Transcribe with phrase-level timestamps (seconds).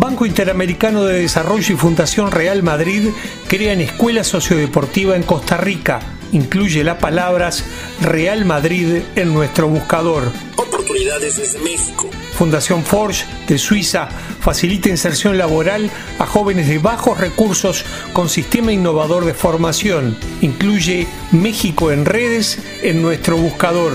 [0.00, 3.10] Banco Interamericano de Desarrollo y Fundación Real Madrid
[3.48, 6.00] crean escuela sociodeportiva en Costa Rica.
[6.32, 7.66] Incluye las palabras
[8.00, 10.32] Real Madrid en nuestro buscador.
[10.56, 12.08] Oportunidades desde México.
[12.32, 14.08] Fundación Forge de Suiza
[14.40, 20.16] facilita inserción laboral a jóvenes de bajos recursos con sistema innovador de formación.
[20.40, 23.92] Incluye México en redes en nuestro buscador.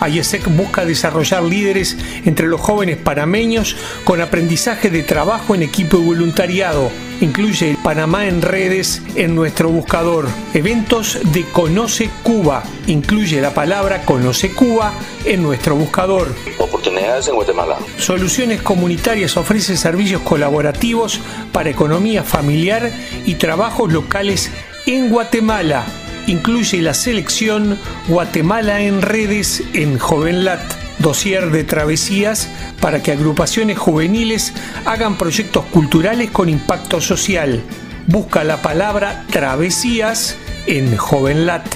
[0.00, 6.04] IESEC busca desarrollar líderes entre los jóvenes panameños con aprendizaje de trabajo en equipo y
[6.04, 6.90] voluntariado.
[7.20, 10.28] Incluye Panamá en redes en nuestro buscador.
[10.52, 12.62] Eventos de Conoce Cuba.
[12.86, 14.92] Incluye la palabra Conoce Cuba
[15.24, 16.34] en nuestro buscador.
[16.58, 17.78] Oportunidades en Guatemala.
[17.98, 21.20] Soluciones Comunitarias ofrece servicios colaborativos
[21.52, 22.90] para economía familiar
[23.24, 24.50] y trabajos locales
[24.86, 25.86] en Guatemala
[26.26, 30.60] incluye la selección Guatemala en redes en Jovenlat,
[30.98, 32.48] dossier de travesías
[32.80, 34.52] para que agrupaciones juveniles
[34.84, 37.62] hagan proyectos culturales con impacto social.
[38.06, 41.66] Busca la palabra travesías en Jovenlat.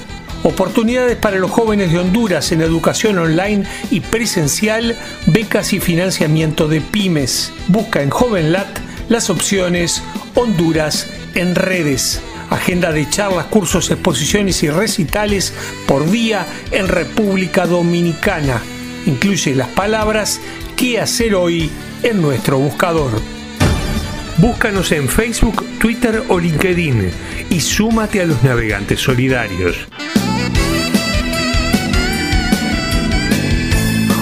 [0.42, 6.80] Oportunidades para los jóvenes de Honduras en educación online y presencial, becas y financiamiento de
[6.80, 7.52] pymes.
[7.68, 10.02] Busca en Jovenlat las opciones
[10.34, 15.54] Honduras en redes agenda de charlas, cursos, exposiciones y recitales
[15.86, 18.60] por día en República Dominicana.
[19.06, 20.40] Incluye las palabras
[20.76, 21.70] ¿Qué hacer hoy?
[22.02, 23.10] en nuestro buscador.
[24.38, 27.10] Búscanos en Facebook, Twitter o LinkedIn
[27.50, 29.76] y súmate a los navegantes solidarios.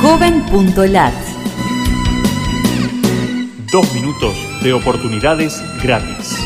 [0.02, 1.14] Joven.lat
[3.70, 6.37] Dos minutos de oportunidades gratis.